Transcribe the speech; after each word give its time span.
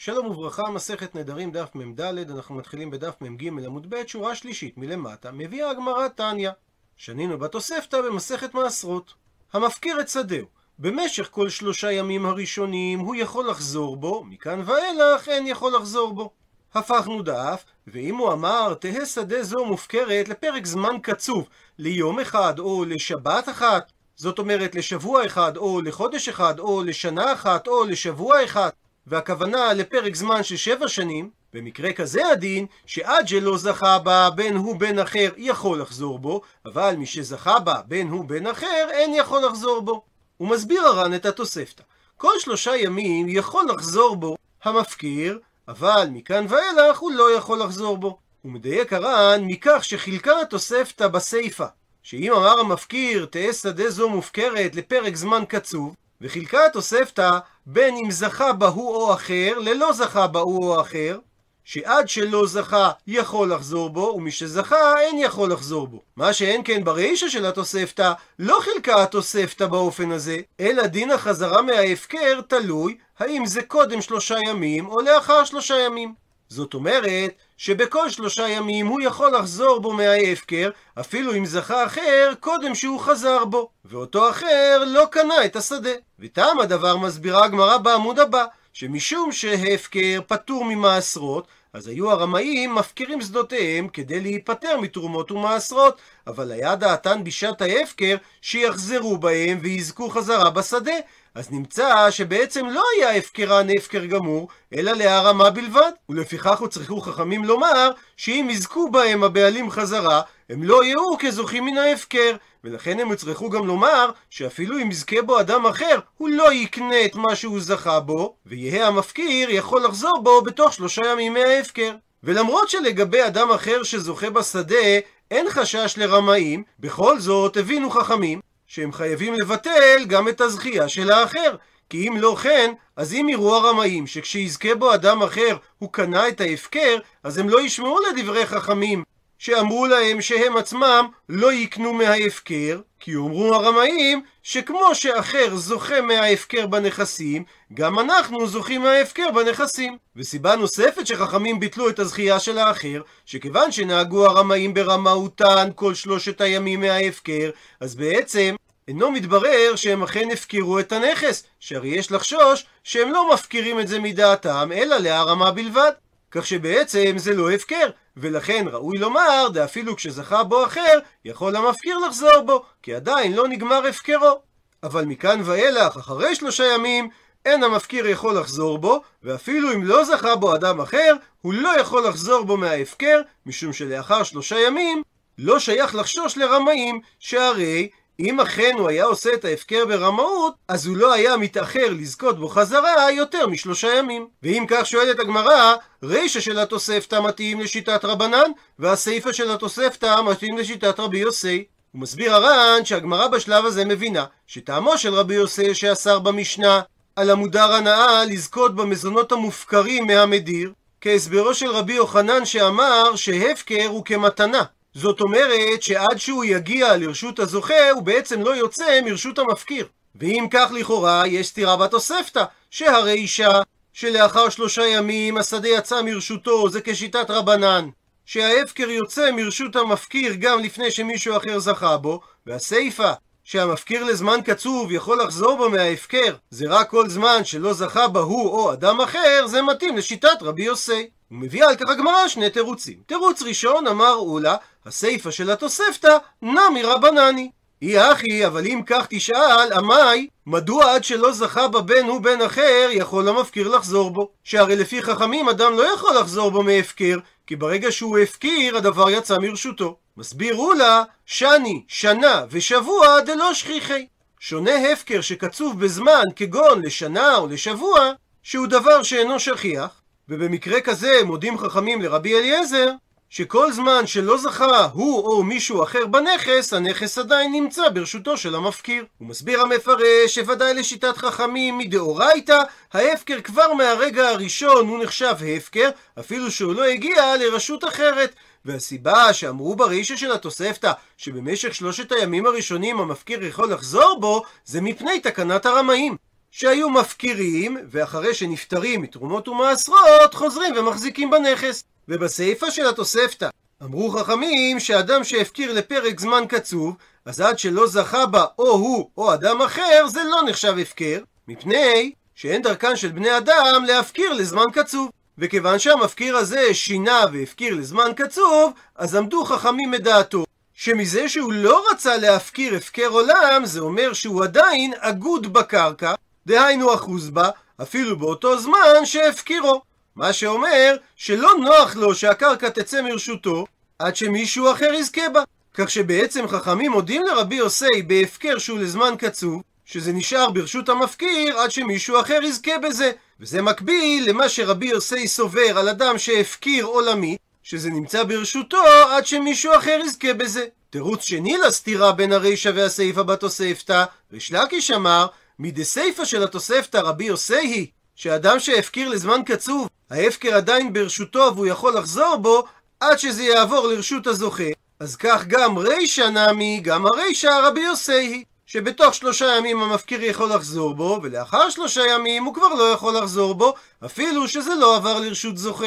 שלום 0.00 0.26
וברכה, 0.26 0.70
מסכת 0.70 1.14
נדרים, 1.14 1.52
דף 1.52 1.70
מ"ד, 1.74 2.00
אנחנו 2.30 2.54
מתחילים 2.54 2.90
בדף 2.90 3.14
מ"ג 3.20 3.46
עמוד 3.46 3.90
ב', 3.90 4.06
שורה 4.06 4.34
שלישית 4.34 4.78
מלמטה, 4.78 5.32
מביאה 5.32 5.70
הגמרא 5.70 6.08
תניא. 6.08 6.50
שנינו 6.96 7.38
בתוספתא 7.38 8.02
במסכת 8.02 8.54
מעשרות. 8.54 9.14
המפקיר 9.52 10.00
את 10.00 10.08
שדהו, 10.08 10.46
במשך 10.78 11.28
כל 11.30 11.48
שלושה 11.48 11.92
ימים 11.92 12.26
הראשונים 12.26 12.98
הוא 12.98 13.14
יכול 13.14 13.50
לחזור 13.50 13.96
בו, 13.96 14.24
מכאן 14.24 14.62
ואילך 14.66 15.28
אין 15.28 15.46
יכול 15.46 15.76
לחזור 15.76 16.12
בו. 16.12 16.30
הפכנו 16.74 17.22
דף, 17.22 17.64
ואם 17.86 18.16
הוא 18.16 18.32
אמר, 18.32 18.74
תהא 18.74 19.04
שדה 19.04 19.42
זו 19.42 19.64
מופקרת 19.64 20.28
לפרק 20.28 20.66
זמן 20.66 20.96
קצוב, 21.02 21.48
ליום 21.78 22.20
אחד 22.20 22.58
או 22.58 22.84
לשבת 22.84 23.48
אחת, 23.48 23.92
זאת 24.16 24.38
אומרת 24.38 24.74
לשבוע 24.74 25.26
אחד 25.26 25.56
או 25.56 25.80
לחודש 25.80 26.28
אחד 26.28 26.58
או 26.58 26.82
לשנה 26.84 27.32
אחת 27.32 27.66
או 27.66 27.84
לשבוע 27.84 28.44
אחד, 28.44 28.70
והכוונה 29.08 29.72
לפרק 29.72 30.14
זמן 30.14 30.42
של 30.42 30.56
שבע 30.56 30.88
שנים, 30.88 31.30
במקרה 31.54 31.92
כזה 31.92 32.28
הדין, 32.28 32.66
שעד 32.86 33.28
שלא 33.28 33.58
זכה 33.58 33.98
בה 33.98 34.30
בין 34.30 34.56
הוא 34.56 34.76
בין 34.76 34.98
אחר 34.98 35.30
יכול 35.36 35.80
לחזור 35.80 36.18
בו, 36.18 36.40
אבל 36.66 36.94
מי 36.96 37.06
שזכה 37.06 37.58
בה 37.58 37.80
בין 37.86 38.08
הוא 38.08 38.24
בין 38.24 38.46
אחר 38.46 38.86
אין 38.90 39.14
יכול 39.14 39.44
לחזור 39.44 39.82
בו. 39.82 40.02
הוא 40.36 40.48
מסביר 40.48 40.86
הר"ן 40.86 41.14
את 41.14 41.26
התוספתא. 41.26 41.82
כל 42.16 42.32
שלושה 42.38 42.76
ימים 42.76 43.26
יכול 43.28 43.66
לחזור 43.68 44.16
בו 44.16 44.36
המפקיר, 44.64 45.38
אבל 45.68 46.08
מכאן 46.12 46.46
ואילך 46.48 46.98
הוא 46.98 47.12
לא 47.12 47.32
יכול 47.32 47.62
לחזור 47.62 47.96
בו. 47.96 48.18
הוא 48.42 48.52
מדייק 48.52 48.92
הר"ן 48.92 49.44
מכך 49.44 49.84
שחילקה 49.84 50.40
התוספתא 50.40 51.08
בסיפא, 51.08 51.66
שאם 52.02 52.32
אמר 52.32 52.60
המפקיר 52.60 53.26
תהא 53.26 53.52
שדה 53.52 53.90
זו 53.90 54.08
מופקרת 54.08 54.76
לפרק 54.76 55.16
זמן 55.16 55.44
קצוב, 55.48 55.94
וחילקה 56.20 56.66
התוספתא 56.66 57.38
בין 57.66 57.96
אם 57.96 58.10
זכה 58.10 58.52
בה 58.52 58.68
הוא 58.68 58.94
או 58.94 59.14
אחר, 59.14 59.58
ללא 59.58 59.92
זכה 59.92 60.26
בה 60.26 60.40
הוא 60.40 60.68
או 60.68 60.80
אחר, 60.80 61.18
שעד 61.64 62.08
שלא 62.08 62.46
זכה 62.46 62.90
יכול 63.06 63.52
לחזור 63.52 63.90
בו, 63.90 64.14
ומי 64.16 64.30
שזכה 64.30 65.00
אין 65.00 65.18
יכול 65.18 65.52
לחזור 65.52 65.86
בו. 65.86 66.02
מה 66.16 66.32
שאין 66.32 66.60
כן 66.64 66.84
ברישא 66.84 67.28
של 67.28 67.46
התוספתא, 67.46 68.12
לא 68.38 68.58
חילקה 68.60 69.02
התוספתא 69.02 69.66
באופן 69.66 70.10
הזה, 70.10 70.38
אלא 70.60 70.86
דין 70.86 71.10
החזרה 71.10 71.62
מההפקר 71.62 72.40
תלוי 72.48 72.96
האם 73.18 73.46
זה 73.46 73.62
קודם 73.62 74.02
שלושה 74.02 74.36
ימים 74.48 74.86
או 74.86 75.00
לאחר 75.00 75.44
שלושה 75.44 75.74
ימים. 75.78 76.14
זאת 76.48 76.74
אומרת 76.74 77.32
שבכל 77.56 78.10
שלושה 78.10 78.48
ימים 78.48 78.86
הוא 78.86 79.00
יכול 79.00 79.36
לחזור 79.36 79.80
בו 79.80 79.92
מההפקר, 79.92 80.70
אפילו 81.00 81.34
אם 81.34 81.46
זכה 81.46 81.86
אחר 81.86 82.32
קודם 82.40 82.74
שהוא 82.74 83.00
חזר 83.00 83.44
בו, 83.44 83.68
ואותו 83.84 84.30
אחר 84.30 84.84
לא 84.86 85.04
קנה 85.10 85.44
את 85.44 85.56
השדה. 85.56 85.90
וטעם 86.18 86.60
הדבר 86.60 86.96
מסבירה 86.96 87.44
הגמרא 87.44 87.76
בעמוד 87.76 88.18
הבא, 88.18 88.44
שמשום 88.72 89.32
שהפקר 89.32 90.20
פטור 90.26 90.64
ממעשרות, 90.64 91.46
אז 91.72 91.88
היו 91.88 92.10
הרמאים 92.10 92.74
מפקירים 92.74 93.20
שדותיהם 93.20 93.88
כדי 93.88 94.20
להיפטר 94.20 94.80
מתרומות 94.80 95.30
ומעשרות, 95.30 95.98
אבל 96.26 96.52
היה 96.52 96.76
דעתן 96.76 97.24
בשעת 97.24 97.62
ההפקר 97.62 98.16
שיחזרו 98.42 99.18
בהם 99.18 99.58
ויזכו 99.62 100.10
חזרה 100.10 100.50
בשדה, 100.50 100.92
אז 101.38 101.50
נמצא 101.50 102.10
שבעצם 102.10 102.66
לא 102.66 102.82
היה 102.96 103.14
הפקרן 103.14 103.66
הפקר 103.78 104.04
גמור, 104.04 104.48
אלא 104.74 104.92
להרמה 104.92 105.50
בלבד. 105.50 105.90
ולפיכך 106.08 106.60
הוצרכו 106.60 107.00
חכמים 107.00 107.44
לומר, 107.44 107.90
שאם 108.16 108.48
יזכו 108.50 108.90
בהם 108.90 109.24
הבעלים 109.24 109.70
חזרה, 109.70 110.20
הם 110.50 110.62
לא 110.62 110.84
יהיו 110.84 111.18
כזוכים 111.18 111.64
מן 111.64 111.78
ההפקר. 111.78 112.36
ולכן 112.64 113.00
הם 113.00 113.08
הוצרכו 113.08 113.50
גם 113.50 113.66
לומר, 113.66 114.10
שאפילו 114.30 114.78
אם 114.78 114.90
יזכה 114.90 115.22
בו 115.22 115.40
אדם 115.40 115.66
אחר, 115.66 115.98
הוא 116.16 116.28
לא 116.28 116.52
יקנה 116.52 117.04
את 117.04 117.14
מה 117.14 117.36
שהוא 117.36 117.60
זכה 117.60 118.00
בו, 118.00 118.36
ויהא 118.46 118.86
המפקיר 118.86 119.50
יכול 119.50 119.84
לחזור 119.84 120.20
בו 120.22 120.42
בתוך 120.42 120.72
שלושה 120.72 121.02
ימים 121.06 121.34
מההפקר. 121.34 121.94
ולמרות 122.24 122.68
שלגבי 122.68 123.26
אדם 123.26 123.50
אחר 123.50 123.82
שזוכה 123.82 124.30
בשדה, 124.30 124.98
אין 125.30 125.46
חשש 125.50 125.94
לרמאים, 125.98 126.62
בכל 126.80 127.18
זאת 127.18 127.56
הבינו 127.56 127.90
חכמים 127.90 128.40
שהם 128.68 128.92
חייבים 128.92 129.34
לבטל 129.34 130.04
גם 130.06 130.28
את 130.28 130.40
הזכייה 130.40 130.88
של 130.88 131.10
האחר. 131.10 131.56
כי 131.90 132.08
אם 132.08 132.16
לא 132.20 132.36
כן, 132.42 132.72
אז 132.96 133.12
אם 133.12 133.28
יראו 133.28 133.56
הרמאים 133.56 134.06
שכשיזכה 134.06 134.74
בו 134.74 134.94
אדם 134.94 135.22
אחר 135.22 135.56
הוא 135.78 135.92
קנה 135.92 136.28
את 136.28 136.40
ההפקר, 136.40 136.98
אז 137.22 137.38
הם 137.38 137.48
לא 137.48 137.60
ישמעו 137.60 137.98
לדברי 138.00 138.46
חכמים 138.46 139.04
שאמרו 139.38 139.86
להם 139.86 140.20
שהם 140.20 140.56
עצמם 140.56 141.08
לא 141.28 141.52
יקנו 141.52 141.92
מההפקר, 141.92 142.80
כי 143.00 143.10
יאמרו 143.10 143.54
הרמאים 143.54 144.22
שכמו 144.42 144.94
שאחר 144.94 145.56
זוכה 145.56 146.00
מההפקר 146.00 146.66
בנכסים, 146.66 147.44
גם 147.74 147.98
אנחנו 147.98 148.46
זוכים 148.46 148.82
מההפקר 148.82 149.30
בנכסים. 149.34 149.96
וסיבה 150.16 150.56
נוספת 150.56 151.06
שחכמים 151.06 151.60
ביטלו 151.60 151.88
את 151.88 151.98
הזכייה 151.98 152.40
של 152.40 152.58
האחר, 152.58 153.02
שכיוון 153.26 153.72
שנהגו 153.72 154.26
הרמאים 154.26 154.74
ברמאותן 154.74 155.68
כל 155.74 155.94
שלושת 155.94 156.40
הימים 156.40 156.80
מההפקר, 156.80 157.50
אז 157.80 157.94
בעצם 157.94 158.54
אינו 158.88 159.10
מתברר 159.10 159.76
שהם 159.76 160.02
אכן 160.02 160.28
הפקירו 160.32 160.78
את 160.78 160.92
הנכס, 160.92 161.44
שהרי 161.60 161.88
יש 161.88 162.12
לחשוש 162.12 162.66
שהם 162.84 163.12
לא 163.12 163.32
מפקירים 163.34 163.80
את 163.80 163.88
זה 163.88 163.98
מדעתם, 163.98 164.70
אלא 164.74 164.96
להרמה 164.96 165.50
בלבד. 165.50 165.92
כך 166.30 166.46
שבעצם 166.46 167.12
זה 167.16 167.34
לא 167.34 167.50
הפקר, 167.50 167.88
ולכן 168.16 168.66
ראוי 168.70 168.98
לומר, 168.98 169.48
דאפילו 169.52 169.96
כשזכה 169.96 170.44
בו 170.44 170.64
אחר, 170.66 170.98
יכול 171.24 171.56
המפקיר 171.56 171.98
לחזור 171.98 172.40
בו, 172.46 172.64
כי 172.82 172.94
עדיין 172.94 173.32
לא 173.32 173.48
נגמר 173.48 173.86
הפקרו. 173.86 174.40
אבל 174.82 175.04
מכאן 175.04 175.40
ואילך, 175.44 175.96
אחרי 175.96 176.34
שלושה 176.34 176.64
ימים, 176.74 177.08
אין 177.44 177.62
המפקיר 177.62 178.06
יכול 178.06 178.38
לחזור 178.38 178.78
בו, 178.78 179.02
ואפילו 179.22 179.72
אם 179.72 179.84
לא 179.84 180.04
זכה 180.04 180.36
בו 180.36 180.54
אדם 180.54 180.80
אחר, 180.80 181.14
הוא 181.42 181.54
לא 181.54 181.80
יכול 181.80 182.06
לחזור 182.08 182.44
בו 182.44 182.56
מההפקר, 182.56 183.20
משום 183.46 183.72
שלאחר 183.72 184.22
שלושה 184.22 184.60
ימים, 184.60 185.02
לא 185.38 185.58
שייך 185.58 185.94
לחשוש 185.94 186.36
לרמאים, 186.36 187.00
שהרי 187.18 187.88
אם 188.20 188.40
אכן 188.40 188.74
הוא 188.78 188.88
היה 188.88 189.04
עושה 189.04 189.34
את 189.34 189.44
ההפקר 189.44 189.84
ברמאות, 189.88 190.54
אז 190.68 190.86
הוא 190.86 190.96
לא 190.96 191.12
היה 191.12 191.36
מתאחר 191.36 191.86
לזכות 191.90 192.38
בו 192.38 192.48
חזרה 192.48 193.12
יותר 193.12 193.46
משלושה 193.46 193.94
ימים. 193.94 194.28
ואם 194.42 194.64
כך 194.68 194.86
שואלת 194.86 195.20
הגמרא, 195.20 195.74
רישא 196.02 196.40
של 196.40 196.58
התוספתא 196.58 197.20
מתאים 197.20 197.60
לשיטת 197.60 198.04
רבנן, 198.04 198.50
והסיפא 198.78 199.32
של 199.32 199.50
התוספתא 199.50 200.22
מתאים 200.22 200.58
לשיטת 200.58 201.00
רבי 201.00 201.18
יוסי. 201.18 201.64
הוא 201.92 202.00
מסביר 202.00 202.34
הר"ן 202.34 202.84
שהגמרא 202.84 203.28
בשלב 203.28 203.64
הזה 203.64 203.84
מבינה 203.84 204.24
שטעמו 204.46 204.98
של 204.98 205.14
רבי 205.14 205.34
יוסי 205.34 205.74
שאסר 205.74 206.18
במשנה 206.18 206.80
על 207.16 207.30
המודר 207.30 207.72
הנאה 207.72 208.24
לזכות 208.24 208.74
במזונות 208.74 209.32
המופקרים 209.32 210.06
מהמדיר, 210.06 210.72
כהסברו 211.00 211.54
של 211.54 211.70
רבי 211.70 211.92
יוחנן 211.92 212.44
שאמר 212.44 213.16
שהפקר 213.16 213.86
הוא 213.86 214.04
כמתנה, 214.04 214.62
זאת 215.00 215.20
אומרת 215.20 215.82
שעד 215.82 216.18
שהוא 216.18 216.44
יגיע 216.44 216.96
לרשות 216.96 217.38
הזוכה, 217.38 217.90
הוא 217.90 218.02
בעצם 218.02 218.42
לא 218.42 218.56
יוצא 218.56 219.00
מרשות 219.04 219.38
המפקיר. 219.38 219.86
ואם 220.14 220.46
כך 220.50 220.70
לכאורה, 220.74 221.26
יש 221.26 221.46
סתירה 221.46 221.76
בתוספתא, 221.76 222.44
שהרי 222.70 223.12
אישה 223.12 223.60
שלאחר 223.92 224.48
שלושה 224.48 224.86
ימים 224.86 225.36
השדה 225.36 225.68
יצא 225.68 226.02
מרשותו, 226.02 226.68
זה 226.68 226.80
כשיטת 226.80 227.30
רבנן. 227.30 227.88
שההפקר 228.26 228.90
יוצא 228.90 229.30
מרשות 229.30 229.76
המפקיר 229.76 230.34
גם 230.34 230.60
לפני 230.60 230.90
שמישהו 230.90 231.36
אחר 231.36 231.58
זכה 231.58 231.96
בו, 231.96 232.20
והסיפא, 232.46 233.12
שהמפקיר 233.44 234.04
לזמן 234.04 234.40
קצוב 234.44 234.92
יכול 234.92 235.22
לחזור 235.22 235.56
בו 235.56 235.70
מההפקר, 235.70 236.34
זה 236.50 236.66
רק 236.68 236.90
כל 236.90 237.08
זמן 237.08 237.44
שלא 237.44 237.72
זכה 237.72 238.08
בה 238.08 238.20
הוא 238.20 238.48
או 238.48 238.72
אדם 238.72 239.00
אחר, 239.00 239.46
זה 239.46 239.62
מתאים 239.62 239.96
לשיטת 239.96 240.42
רבי 240.42 240.62
יוסי. 240.62 241.08
הוא 241.28 241.38
מביא 241.38 241.64
על 241.64 241.76
כך 241.76 241.88
הגמרא 241.88 242.28
שני 242.28 242.50
תירוצים. 242.50 242.98
תירוץ 243.06 243.42
ראשון, 243.42 243.86
אמר 243.86 244.14
אולה, 244.14 244.56
הסיפא 244.88 245.30
של 245.30 245.50
התוספתא, 245.50 246.16
נמי 246.42 246.82
רבנני. 246.82 247.50
אי 247.82 248.12
אחי, 248.12 248.46
אבל 248.46 248.66
אם 248.66 248.80
כך 248.86 249.06
תשאל, 249.10 249.72
עמי, 249.72 250.28
מדוע 250.46 250.94
עד 250.94 251.04
שלא 251.04 251.32
זכה 251.32 251.68
בבן 251.68 252.04
הוא 252.06 252.20
בן 252.20 252.42
אחר, 252.42 252.88
יכול 252.92 253.28
המפקיר 253.28 253.68
לחזור 253.68 254.10
בו? 254.10 254.30
שהרי 254.44 254.76
לפי 254.76 255.02
חכמים 255.02 255.48
אדם 255.48 255.72
לא 255.72 255.94
יכול 255.94 256.14
לחזור 256.20 256.50
בו 256.50 256.62
מהפקר, 256.62 257.18
כי 257.46 257.56
ברגע 257.56 257.92
שהוא 257.92 258.18
הפקיר, 258.18 258.76
הדבר 258.76 259.10
יצא 259.10 259.36
מרשותו. 259.38 259.96
מסביר 260.16 260.56
אולה, 260.56 261.02
שני, 261.26 261.82
שנה 261.88 262.44
ושבוע 262.50 263.20
דלא 263.20 263.54
שכיחי. 263.54 264.06
שונה 264.40 264.92
הפקר 264.92 265.20
שקצוב 265.20 265.80
בזמן, 265.80 266.24
כגון 266.36 266.82
לשנה 266.82 267.36
או 267.36 267.46
לשבוע, 267.46 268.12
שהוא 268.42 268.66
דבר 268.66 269.02
שאינו 269.02 269.40
שכיח, 269.40 270.00
ובמקרה 270.28 270.80
כזה 270.80 271.20
מודים 271.24 271.58
חכמים 271.58 272.02
לרבי 272.02 272.38
אליעזר, 272.38 272.90
שכל 273.30 273.72
זמן 273.72 274.06
שלא 274.06 274.38
זכה 274.38 274.88
הוא 274.92 275.20
או 275.20 275.42
מישהו 275.42 275.82
אחר 275.82 276.06
בנכס, 276.06 276.72
הנכס 276.72 277.18
עדיין 277.18 277.52
נמצא 277.52 277.88
ברשותו 277.88 278.36
של 278.36 278.54
המפקיר. 278.54 279.04
הוא 279.18 279.28
מסביר 279.28 279.60
המפרש 279.60 280.34
שוודאי 280.34 280.74
לשיטת 280.74 281.16
חכמים 281.16 281.78
מדאורייתא, 281.78 282.62
ההפקר 282.92 283.40
כבר 283.40 283.72
מהרגע 283.72 284.28
הראשון 284.28 284.88
הוא 284.88 285.02
נחשב 285.02 285.34
הפקר, 285.56 285.90
אפילו 286.18 286.50
שהוא 286.50 286.74
לא 286.74 286.84
הגיע 286.84 287.36
לרשות 287.36 287.84
אחרת. 287.84 288.34
והסיבה 288.64 289.32
שאמרו 289.32 289.76
ברישא 289.76 290.16
של 290.16 290.32
התוספתא 290.32 290.92
שבמשך 291.16 291.74
שלושת 291.74 292.12
הימים 292.12 292.46
הראשונים 292.46 293.00
המפקיר 293.00 293.44
יכול 293.44 293.72
לחזור 293.72 294.18
בו, 294.20 294.42
זה 294.64 294.80
מפני 294.80 295.20
תקנת 295.20 295.66
הרמאים. 295.66 296.16
שהיו 296.50 296.90
מפקירים, 296.90 297.76
ואחרי 297.90 298.34
שנפטרים 298.34 299.02
מתרומות 299.02 299.48
ומעשרות, 299.48 300.34
חוזרים 300.34 300.74
ומחזיקים 300.76 301.30
בנכס. 301.30 301.84
ובסיפא 302.08 302.70
של 302.70 302.88
התוספתא, 302.88 303.48
אמרו 303.82 304.10
חכמים 304.10 304.80
שאדם 304.80 305.24
שהפקיר 305.24 305.72
לפרק 305.72 306.20
זמן 306.20 306.44
קצוב, 306.48 306.96
אז 307.24 307.40
עד 307.40 307.58
שלא 307.58 307.86
זכה 307.86 308.26
בה 308.26 308.44
או 308.58 308.70
הוא 308.70 309.10
או 309.16 309.34
אדם 309.34 309.62
אחר, 309.62 310.06
זה 310.08 310.20
לא 310.24 310.42
נחשב 310.46 310.78
הפקר, 310.82 311.20
מפני 311.48 312.12
שאין 312.34 312.62
דרכן 312.62 312.96
של 312.96 313.08
בני 313.08 313.36
אדם 313.36 313.84
להפקיר 313.86 314.32
לזמן 314.32 314.64
קצוב. 314.72 315.10
וכיוון 315.38 315.78
שהמפקיר 315.78 316.36
הזה 316.36 316.74
שינה 316.74 317.24
והפקיר 317.32 317.74
לזמן 317.74 318.10
קצוב, 318.16 318.72
אז 318.96 319.14
עמדו 319.14 319.44
חכמים 319.44 319.90
מדעתו. 319.90 320.44
שמזה 320.74 321.28
שהוא 321.28 321.52
לא 321.52 321.84
רצה 321.90 322.16
להפקיר 322.16 322.74
הפקר 322.74 323.08
עולם, 323.08 323.62
זה 323.64 323.80
אומר 323.80 324.12
שהוא 324.12 324.44
עדיין 324.44 324.92
אגוד 324.98 325.52
בקרקע, 325.52 326.14
דהיינו 326.48 326.94
אחוז 326.94 327.30
בה, 327.30 327.50
אפילו 327.82 328.18
באותו 328.18 328.58
זמן 328.58 329.04
שהפקירו. 329.04 329.82
מה 330.16 330.32
שאומר 330.32 330.96
שלא 331.16 331.52
נוח 331.60 331.96
לו 331.96 332.14
שהקרקע 332.14 332.68
תצא 332.68 333.02
מרשותו 333.02 333.66
עד 333.98 334.16
שמישהו 334.16 334.72
אחר 334.72 334.94
יזכה 334.94 335.28
בה. 335.28 335.42
כך 335.74 335.90
שבעצם 335.90 336.48
חכמים 336.48 336.92
מודים 336.92 337.22
לרבי 337.22 337.54
יוסי 337.54 338.02
בהפקר 338.06 338.58
שהוא 338.58 338.78
לזמן 338.78 339.14
קצוב, 339.18 339.62
שזה 339.84 340.12
נשאר 340.12 340.50
ברשות 340.50 340.88
המפקיר 340.88 341.58
עד 341.58 341.70
שמישהו 341.70 342.20
אחר 342.20 342.38
יזכה 342.42 342.78
בזה. 342.78 343.10
וזה 343.40 343.62
מקביל 343.62 344.28
למה 344.30 344.48
שרבי 344.48 344.86
יוסי 344.86 345.28
סובר 345.28 345.78
על 345.78 345.88
אדם 345.88 346.18
שהפקיר 346.18 346.84
עולמי, 346.84 347.36
שזה 347.62 347.90
נמצא 347.90 348.24
ברשותו 348.24 348.82
עד 349.10 349.26
שמישהו 349.26 349.74
אחר 349.76 350.00
יזכה 350.04 350.34
בזה. 350.34 350.66
תירוץ 350.90 351.22
שני 351.22 351.56
לסתירה 351.56 352.12
בין 352.12 352.32
הרישא 352.32 352.72
והסיפא 352.74 353.22
בתוספתא, 353.22 354.04
ריש 354.32 354.52
לקיש 354.52 354.90
אמר, 354.90 355.26
מדסיפא 355.58 356.24
של 356.24 356.42
התוספתא 356.42 356.96
רבי 356.96 357.24
יוסי 357.24 357.54
היא, 357.54 357.86
שאדם 358.14 358.60
שהפקיר 358.60 359.08
לזמן 359.08 359.40
קצוב, 359.46 359.88
ההפקר 360.10 360.54
עדיין 360.54 360.92
ברשותו 360.92 361.50
והוא 361.54 361.66
יכול 361.66 361.96
לחזור 361.98 362.36
בו, 362.36 362.64
עד 363.00 363.18
שזה 363.18 363.42
יעבור 363.42 363.86
לרשות 363.86 364.26
הזוכה. 364.26 364.64
אז 365.00 365.16
כך 365.16 365.46
גם 365.46 365.78
רישא 365.78 366.28
נמי, 366.30 366.80
גם 366.82 367.06
הרישא 367.06 367.60
רבי 367.62 367.80
יוסי 367.80 368.12
היא. 368.12 368.44
שבתוך 368.66 369.14
שלושה 369.14 369.46
ימים 369.58 369.82
המפקיר 369.82 370.22
יכול 370.22 370.52
לחזור 370.52 370.94
בו, 370.94 371.20
ולאחר 371.22 371.70
שלושה 371.70 372.02
ימים 372.14 372.44
הוא 372.44 372.54
כבר 372.54 372.68
לא 372.68 372.92
יכול 372.92 373.16
לחזור 373.16 373.54
בו, 373.54 373.74
אפילו 374.04 374.48
שזה 374.48 374.74
לא 374.74 374.96
עבר 374.96 375.20
לרשות 375.20 375.58
זוכה. 375.58 375.86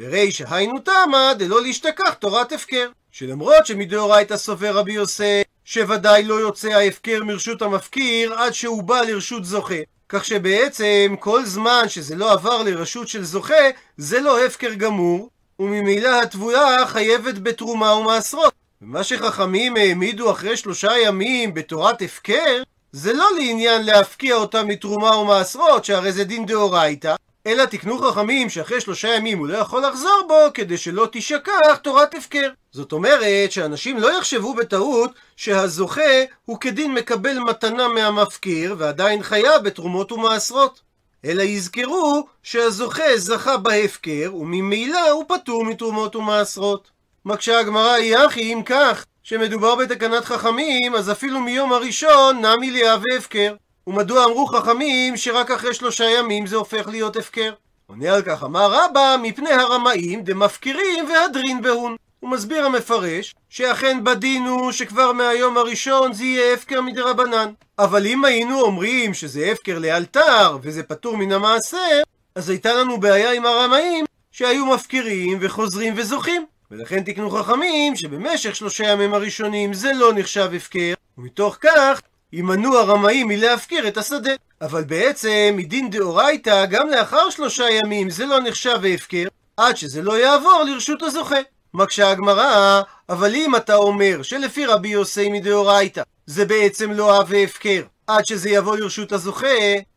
ורישא 0.00 0.44
היינו 0.50 0.78
תמה 0.78 1.32
דלא 1.38 1.62
להשתכח 1.62 2.14
תורת 2.14 2.52
הפקר. 2.52 2.88
שלמרות 3.12 3.66
שמדאורייתא 3.66 4.36
סובר 4.36 4.76
רבי 4.76 4.92
יוסי, 4.92 5.42
שוודאי 5.64 6.22
לא 6.22 6.34
יוצא 6.34 6.68
ההפקר 6.68 7.24
מרשות 7.24 7.62
המפקיר 7.62 8.34
עד 8.34 8.54
שהוא 8.54 8.82
בא 8.82 9.00
לרשות 9.00 9.44
זוכה. 9.44 9.74
כך 10.08 10.24
שבעצם 10.24 11.14
כל 11.20 11.44
זמן 11.44 11.84
שזה 11.88 12.16
לא 12.16 12.32
עבר 12.32 12.62
לרשות 12.62 13.08
של 13.08 13.24
זוכה, 13.24 13.64
זה 13.96 14.20
לא 14.20 14.44
הפקר 14.44 14.74
גמור, 14.74 15.30
וממילא 15.58 16.22
התבויה 16.22 16.86
חייבת 16.86 17.38
בתרומה 17.38 17.94
ומעשרות. 17.94 18.52
ומה 18.82 19.04
שחכמים 19.04 19.76
העמידו 19.76 20.30
אחרי 20.30 20.56
שלושה 20.56 20.98
ימים 20.98 21.54
בתורת 21.54 22.02
הפקר, 22.02 22.62
זה 22.92 23.12
לא 23.12 23.28
לעניין 23.38 23.86
להפקיע 23.86 24.34
אותם 24.34 24.68
מתרומה 24.68 25.16
ומעשרות, 25.16 25.84
שהרי 25.84 26.12
זה 26.12 26.24
דין 26.24 26.46
דאורייתא, 26.46 27.14
אלא 27.46 27.64
תקנו 27.64 27.98
חכמים 27.98 28.48
שאחרי 28.48 28.80
שלושה 28.80 29.08
ימים 29.14 29.38
הוא 29.38 29.46
לא 29.46 29.58
יכול 29.58 29.86
לחזור 29.86 30.22
בו, 30.28 30.34
כדי 30.54 30.78
שלא 30.78 31.08
תשכח 31.12 31.76
תורת 31.82 32.14
הפקר. 32.14 32.50
זאת 32.72 32.92
אומרת 32.92 33.52
שאנשים 33.52 33.98
לא 33.98 34.18
יחשבו 34.18 34.54
בטעות 34.54 35.10
שהזוכה 35.36 36.24
הוא 36.44 36.60
כדין 36.60 36.94
מקבל 36.94 37.38
מתנה 37.38 37.88
מהמפקיר 37.88 38.74
ועדיין 38.78 39.22
חייב 39.22 39.62
בתרומות 39.62 40.12
ומעשרות. 40.12 40.80
אלא 41.24 41.42
יזכרו 41.42 42.26
שהזוכה 42.42 43.16
זכה 43.16 43.56
בהפקר 43.56 44.30
וממילא 44.34 45.10
הוא 45.10 45.24
פטור 45.28 45.64
מתרומות 45.64 46.16
ומעשרות. 46.16 46.90
מקשה 47.24 47.58
הגמרא 47.58 47.92
היא 47.92 48.16
אחי 48.26 48.52
אם 48.52 48.62
כך 48.64 49.04
שמדובר 49.22 49.74
בתקנת 49.74 50.24
חכמים 50.24 50.94
אז 50.94 51.10
אפילו 51.10 51.40
מיום 51.40 51.72
הראשון 51.72 52.44
נמי 52.46 52.70
לאה 52.70 52.96
והפקר. 53.02 53.54
ומדוע 53.90 54.24
אמרו 54.24 54.46
חכמים 54.46 55.16
שרק 55.16 55.50
אחרי 55.50 55.74
שלושה 55.74 56.04
ימים 56.04 56.46
זה 56.46 56.56
הופך 56.56 56.88
להיות 56.88 57.16
הפקר? 57.16 57.52
עונה 57.86 58.14
על 58.14 58.22
כך 58.22 58.44
אמר 58.44 58.72
רבא 58.72 59.16
מפני 59.22 59.50
הרמאים 59.50 60.22
דמפקירים 60.22 61.08
והדרין 61.08 61.62
בהון. 61.62 61.96
הוא 62.20 62.30
מסביר 62.30 62.66
המפרש 62.66 63.34
שאכן 63.48 64.04
בדין 64.04 64.46
הוא 64.46 64.72
שכבר 64.72 65.12
מהיום 65.12 65.58
הראשון 65.58 66.12
זה 66.12 66.24
יהיה 66.24 66.54
הפקר 66.54 66.80
מדרבנן. 66.80 67.52
אבל 67.78 68.06
אם 68.06 68.24
היינו 68.24 68.60
אומרים 68.60 69.14
שזה 69.14 69.50
הפקר 69.52 69.78
לאלתר 69.78 70.58
וזה 70.62 70.82
פטור 70.82 71.16
מן 71.16 71.32
המעשר, 71.32 72.00
אז 72.34 72.50
הייתה 72.50 72.74
לנו 72.74 73.00
בעיה 73.00 73.32
עם 73.32 73.46
הרמאים 73.46 74.04
שהיו 74.32 74.66
מפקירים 74.66 75.38
וחוזרים 75.40 75.94
וזוכים. 75.96 76.46
ולכן 76.70 77.02
תקנו 77.02 77.30
חכמים 77.30 77.96
שבמשך 77.96 78.56
שלושה 78.56 78.84
ימים 78.84 79.14
הראשונים 79.14 79.74
זה 79.74 79.92
לא 79.92 80.12
נחשב 80.14 80.50
הפקר, 80.56 80.94
ומתוך 81.18 81.56
כך 81.60 82.00
יימנעו 82.32 82.78
הרמאים 82.78 83.28
מלהפקיר 83.28 83.88
את 83.88 83.96
השדה. 83.96 84.30
אבל 84.60 84.84
בעצם 84.84 85.54
מדין 85.56 85.90
דאורייתא 85.90 86.66
גם 86.66 86.88
לאחר 86.88 87.30
שלושה 87.30 87.70
ימים 87.70 88.10
זה 88.10 88.26
לא 88.26 88.40
נחשב 88.40 88.78
הפקר, 88.94 89.26
עד 89.56 89.76
שזה 89.76 90.02
לא 90.02 90.18
יעבור 90.18 90.62
לרשות 90.66 91.02
הזוכה. 91.02 91.40
מקשה 91.74 92.10
הגמרא, 92.10 92.82
אבל 93.08 93.34
אם 93.34 93.56
אתה 93.56 93.74
אומר 93.74 94.22
שלפי 94.22 94.66
רבי 94.66 94.88
יוסי 94.88 95.28
מדאורייתא 95.28 96.02
זה 96.26 96.44
בעצם 96.44 96.92
לא 96.92 97.20
אב 97.20 97.26
והפקר, 97.28 97.82
עד 98.06 98.26
שזה 98.26 98.50
יבוא 98.50 98.76
לרשות 98.76 99.12
הזוכה, 99.12 99.46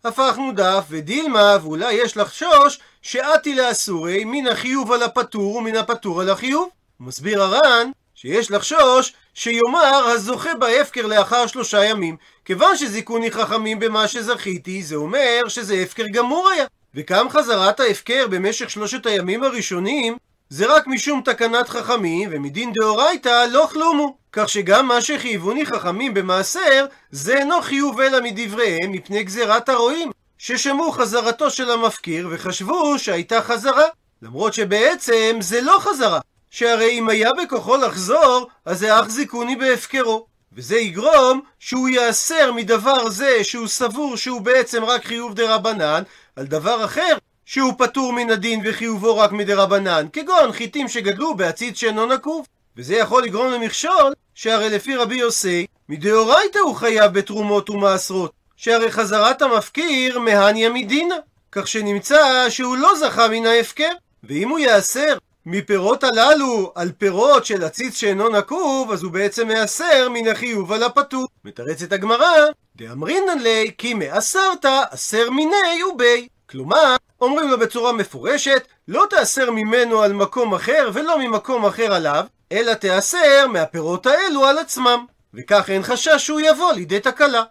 הפכנו 0.03 0.51
דף 0.51 0.85
ודילמה, 0.89 1.57
ואולי 1.61 1.93
יש 1.93 2.17
לחשוש 2.17 2.79
שאתי 3.01 3.55
לאסורי 3.55 4.25
מן 4.25 4.47
החיוב 4.47 4.91
על 4.91 5.03
הפטור 5.03 5.55
ומן 5.55 5.75
הפטור 5.75 6.21
על 6.21 6.29
החיוב. 6.29 6.69
מסביר 6.99 7.43
הר"ן 7.43 7.91
שיש 8.23 8.51
לחשוש 8.51 9.13
שיאמר 9.33 10.07
הזוכה 10.07 10.53
בהפקר 10.53 11.05
לאחר 11.05 11.47
שלושה 11.47 11.83
ימים. 11.83 12.17
כיוון 12.45 12.77
שזיכוני 12.77 13.31
חכמים 13.31 13.79
במה 13.79 14.07
שזכיתי, 14.07 14.83
זה 14.83 14.95
אומר 14.95 15.41
שזה 15.47 15.75
הפקר 15.75 16.07
גמור 16.07 16.49
היה. 16.49 16.65
וכם 16.95 17.29
חזרת 17.29 17.79
ההפקר 17.79 18.27
במשך 18.29 18.69
שלושת 18.69 19.05
הימים 19.05 19.43
הראשונים, 19.43 20.17
זה 20.49 20.75
רק 20.75 20.87
משום 20.87 21.21
תקנת 21.25 21.69
חכמים, 21.69 22.29
ומדין 22.31 22.73
דאורייתא 22.73 23.45
לא 23.51 23.67
כלומו. 23.71 24.17
כך 24.31 24.49
שגם 24.49 24.87
מה 24.87 25.01
שחייבוני 25.01 25.65
חכמים 25.65 26.13
במעשר, 26.13 26.85
זה 27.11 27.37
אינו 27.37 27.61
חיוב 27.61 27.99
אלא 27.99 28.21
מדבריהם 28.23 28.91
מפני 28.91 29.23
גזירת 29.23 29.69
הרועים, 29.69 30.11
ששמעו 30.37 30.91
חזרתו 30.91 31.49
של 31.51 31.71
המפקיר 31.71 32.27
וחשבו 32.31 32.99
שהייתה 32.99 33.41
חזרה. 33.41 33.85
למרות 34.21 34.53
שבעצם 34.53 35.37
זה 35.41 35.61
לא 35.61 35.77
חזרה, 35.79 36.19
שהרי 36.53 36.99
אם 36.99 37.09
היה 37.09 37.29
בכוחו 37.33 37.77
לחזור, 37.77 38.47
אז 38.65 38.85
זיכוני 39.07 39.55
בהפקרו. 39.55 40.25
וזה 40.53 40.77
יגרום 40.77 41.41
שהוא 41.59 41.89
ייאסר 41.89 42.51
מדבר 42.51 43.09
זה 43.09 43.43
שהוא 43.43 43.67
סבור 43.67 44.17
שהוא 44.17 44.41
בעצם 44.41 44.83
רק 44.83 45.05
חיוב 45.05 45.35
דה 45.35 45.55
רבנן, 45.55 46.03
על 46.35 46.45
דבר 46.45 46.85
אחר 46.85 47.17
שהוא 47.45 47.73
פטור 47.77 48.13
מן 48.13 48.29
הדין 48.29 48.61
וחיובו 48.65 49.17
רק 49.17 49.31
מדה 49.31 49.55
רבנן, 49.55 50.05
כגון 50.13 50.51
חיטים 50.51 50.87
שגדלו 50.87 51.35
בעציץ 51.35 51.77
שאינו 51.77 52.05
נקוב. 52.05 52.45
וזה 52.77 52.95
יכול 52.95 53.23
לגרום 53.23 53.51
למכשול, 53.51 54.13
שהרי 54.35 54.69
לפי 54.69 54.95
רבי 54.95 55.15
יוסי, 55.15 55.65
מדאורייתא 55.89 56.59
הוא 56.59 56.75
חייב 56.75 57.13
בתרומות 57.13 57.69
ומעשרות, 57.69 58.31
שהרי 58.57 58.91
חזרת 58.91 59.41
המפקיר 59.41 60.19
מהניה 60.19 60.69
מדינה, 60.69 61.15
כך 61.51 61.67
שנמצא 61.67 62.49
שהוא 62.49 62.77
לא 62.77 62.95
זכה 62.95 63.27
מן 63.27 63.45
ההפקר. 63.45 63.91
ואם 64.23 64.49
הוא 64.49 64.59
ייאסר 64.59 65.17
מפירות 65.45 66.03
הללו 66.03 66.71
על 66.75 66.91
פירות 66.97 67.45
של 67.45 67.63
עציץ 67.63 67.97
שאינו 67.97 68.29
נקוב, 68.29 68.91
אז 68.91 69.03
הוא 69.03 69.11
בעצם 69.11 69.47
מעשר 69.47 70.09
מן 70.09 70.27
החיוב 70.27 70.71
על 70.71 70.83
הפטור. 70.83 71.27
מתרצת 71.45 71.91
הגמרא, 71.91 72.31
דאמרינן 72.75 73.39
לי 73.39 73.71
כי 73.77 73.93
מעשרת 73.93 74.65
אסר 74.65 75.29
מיני 75.29 75.83
ובי. 75.93 76.27
כלומר, 76.49 76.95
אומרים 77.21 77.49
לו 77.49 77.59
בצורה 77.59 77.93
מפורשת, 77.93 78.67
לא 78.87 79.05
תאסר 79.09 79.51
ממנו 79.51 80.01
על 80.01 80.13
מקום 80.13 80.53
אחר 80.53 80.89
ולא 80.93 81.19
ממקום 81.19 81.65
אחר 81.65 81.93
עליו, 81.93 82.25
אלא 82.51 82.73
תאסר 82.73 83.47
מהפירות 83.47 84.05
האלו 84.05 84.45
על 84.45 84.57
עצמם. 84.57 85.05
וכך 85.33 85.69
אין 85.69 85.83
חשש 85.83 86.17
שהוא 86.17 86.41
יבוא 86.41 86.73
לידי 86.73 86.99
תקלה. 86.99 87.43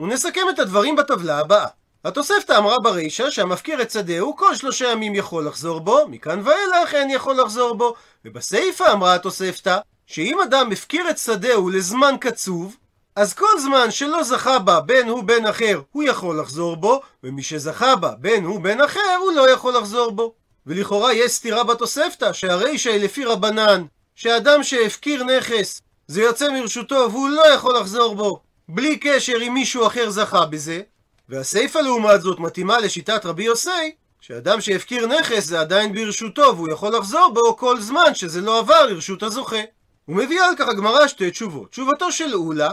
ונסכם 0.00 0.40
את 0.50 0.58
הדברים 0.58 0.96
בטבלה 0.96 1.38
הבאה. 1.38 1.66
התוספתא 2.06 2.58
אמרה 2.58 2.78
ברישא 2.78 3.30
שהמפקיר 3.30 3.82
את 3.82 3.90
שדהו 3.90 4.36
כל 4.36 4.54
שלושה 4.54 4.90
ימים 4.90 5.14
יכול 5.14 5.46
לחזור 5.46 5.80
בו, 5.80 6.08
מכאן 6.08 6.40
ואילך 6.44 6.94
אין 6.94 7.10
יכול 7.10 7.40
לחזור 7.40 7.74
בו. 7.74 7.94
ובסיפא 8.24 8.92
אמרה 8.92 9.14
התוספתא 9.14 9.78
שאם 10.06 10.40
אדם 10.40 10.72
הפקיר 10.72 11.10
את 11.10 11.18
שדהו 11.18 11.70
לזמן 11.70 12.14
קצוב, 12.20 12.76
אז 13.16 13.34
כל 13.34 13.60
זמן 13.60 13.90
שלא 13.90 14.22
זכה 14.22 14.58
בה 14.58 14.80
בין 14.80 15.08
הוא 15.08 15.24
בין 15.24 15.46
אחר, 15.46 15.80
הוא 15.92 16.02
יכול 16.02 16.40
לחזור 16.40 16.76
בו, 16.76 17.00
ומי 17.24 17.42
שזכה 17.42 17.96
בה 17.96 18.12
בין 18.18 18.44
הוא 18.44 18.60
בין 18.60 18.80
אחר, 18.80 19.16
הוא 19.20 19.32
לא 19.32 19.50
יכול 19.50 19.76
לחזור 19.76 20.10
בו. 20.10 20.34
ולכאורה 20.66 21.12
יש 21.12 21.32
סתירה 21.32 21.64
בתוספתא, 21.64 22.32
שהרישא 22.32 22.90
היא 22.90 23.04
לפי 23.04 23.24
רבנן, 23.24 23.84
שאדם 24.14 24.62
שהפקיר 24.62 25.24
נכס, 25.24 25.82
זה 26.08 26.22
יוצא 26.22 26.52
מרשותו 26.52 27.08
והוא 27.10 27.28
לא 27.28 27.46
יכול 27.54 27.78
לחזור 27.78 28.14
בו, 28.14 28.40
בלי 28.68 28.96
קשר 28.96 29.36
אם 29.46 29.54
מישהו 29.54 29.86
אחר 29.86 30.10
זכה 30.10 30.46
בזה, 30.46 30.80
והסיפא 31.28 31.78
לעומת 31.78 32.20
זאת 32.20 32.38
מתאימה 32.40 32.78
לשיטת 32.78 33.26
רבי 33.26 33.44
יוסי, 33.44 33.94
שאדם 34.20 34.60
שהפקיר 34.60 35.06
נכס 35.06 35.44
זה 35.44 35.60
עדיין 35.60 35.92
ברשותו 35.92 36.56
והוא 36.56 36.70
יכול 36.72 36.96
לחזור 36.96 37.30
בו 37.34 37.56
כל 37.56 37.80
זמן 37.80 38.14
שזה 38.14 38.40
לא 38.40 38.58
עבר 38.58 38.86
לרשות 38.86 39.22
הזוכה. 39.22 39.60
ומביאה 40.08 40.46
על 40.46 40.54
כך 40.56 40.68
הגמרא 40.68 41.06
שתי 41.06 41.30
תשובות. 41.30 41.70
תשובתו 41.70 42.12
של 42.12 42.34
אולה, 42.34 42.70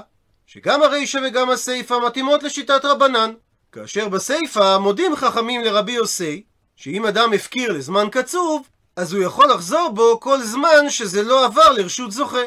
שגם 0.47 0.83
הרישא 0.83 1.19
וגם 1.27 1.49
הסיפא 1.49 1.93
מתאימות 2.07 2.43
לשיטת 2.43 2.85
רבנן. 2.85 3.33
כאשר 3.71 4.09
בסיפא 4.09 4.77
מודים 4.77 5.15
חכמים 5.15 5.61
לרבי 5.61 5.91
יוסי, 5.91 6.43
שאם 6.75 7.05
אדם 7.05 7.33
הפקיר 7.33 7.71
לזמן 7.71 8.07
קצוב, 8.11 8.67
אז 8.95 9.13
הוא 9.13 9.23
יכול 9.23 9.49
לחזור 9.51 9.89
בו 9.89 10.19
כל 10.19 10.43
זמן 10.43 10.89
שזה 10.89 11.23
לא 11.23 11.45
עבר 11.45 11.71
לרשות 11.71 12.11
זוכה. 12.11 12.43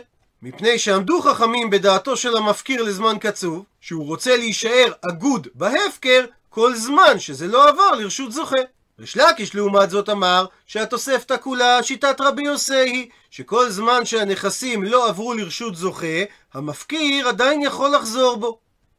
מפני 0.47 0.79
שעמדו 0.79 1.23
חכמים 1.23 1.71
בדעתו 1.71 2.17
של 2.17 2.37
המפקיר 2.37 2.83
לזמן 2.83 3.17
קצוב, 3.21 3.65
שהוא 3.81 4.07
רוצה 4.07 4.37
להישאר 4.37 4.93
אגוד 5.11 5.49
בהפקר 5.55 6.25
כל 6.49 6.75
זמן 6.75 7.19
שזה 7.19 7.47
לא 7.47 7.69
עבר 7.69 7.91
לרשות 7.91 8.33
זוכה. 8.33 8.61
ריש 8.99 9.17
לקיש 9.17 9.55
לעומת 9.55 9.91
זאת 9.91 10.09
אמר 10.09 10.47
שהתוספתא 10.67 11.37
כולה 11.41 11.83
שיטת 11.83 12.21
רבי 12.21 12.43
יוסי 12.43 12.75
היא 12.75 13.09
שכל 13.31 13.71
זמן 13.71 14.05
שהנכסים 14.05 14.85
לא 14.85 15.09
עברו 15.09 15.35
לרשות 15.35 15.77
זוכה, 15.77 16.23
המפקיר 16.55 17.29
עדיין 17.29 17.63
יכול 17.63 17.91
לחזור 17.91 18.37
בו. 18.37 18.59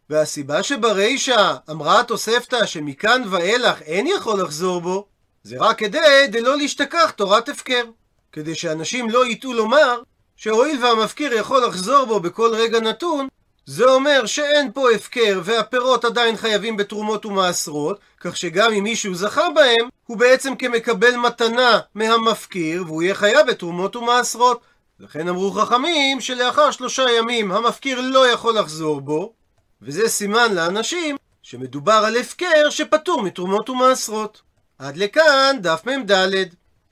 והסיבה 0.09 0.63
שברישא 0.63 1.55
אמרה 1.71 1.99
התוספתא 1.99 2.65
שמכאן 2.65 3.21
ואילך 3.29 3.81
אין 3.81 4.07
יכול 4.07 4.41
לחזור 4.41 4.81
בו, 4.81 5.05
זה 5.43 5.55
רק 5.59 5.77
כדי 5.77 6.27
דלא 6.31 6.57
להשתכח 6.57 7.11
תורת 7.15 7.49
הפקר. 7.49 7.83
כדי 8.31 8.55
שאנשים 8.55 9.09
לא 9.09 9.27
יטעו 9.27 9.53
לומר 9.53 10.01
שהואיל 10.37 10.85
והמפקיר 10.85 11.33
יכול 11.33 11.65
לחזור 11.65 12.05
בו 12.05 12.19
בכל 12.19 12.55
רגע 12.55 12.79
נתון, 12.79 13.27
זה 13.65 13.85
אומר 13.85 14.25
שאין 14.25 14.71
פה 14.71 14.91
הפקר 14.91 15.41
והפירות 15.43 16.05
עדיין 16.05 16.37
חייבים 16.37 16.77
בתרומות 16.77 17.25
ומעשרות, 17.25 17.99
כך 18.19 18.37
שגם 18.37 18.73
אם 18.73 18.83
מישהו 18.83 19.15
זכה 19.15 19.49
בהם, 19.55 19.89
הוא 20.05 20.17
בעצם 20.17 20.55
כמקבל 20.55 21.15
מתנה 21.15 21.79
מהמפקיר, 21.95 22.83
והוא 22.87 23.03
יהיה 23.03 23.15
חייב 23.15 23.47
בתרומות 23.47 23.95
ומעשרות. 23.95 24.61
לכן 24.99 25.27
אמרו 25.27 25.51
חכמים 25.51 26.21
שלאחר 26.21 26.71
שלושה 26.71 27.03
ימים 27.17 27.51
המפקיר 27.51 28.01
לא 28.01 28.27
יכול 28.27 28.57
לחזור 28.57 29.01
בו, 29.01 29.33
וזה 29.81 30.09
סימן 30.09 30.53
לאנשים 30.53 31.15
שמדובר 31.43 32.03
על 32.05 32.17
הפקר 32.17 32.69
שפטור 32.69 33.21
מתרומות 33.21 33.69
ומעשרות. 33.69 34.41
עד 34.79 34.97
לכאן 34.97 35.57
דף 35.61 35.81
מ"ד. 35.85 36.11